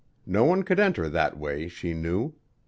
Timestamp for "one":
0.45-0.63